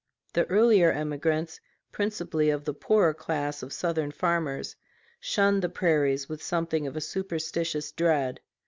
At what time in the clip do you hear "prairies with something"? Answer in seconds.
5.69-6.87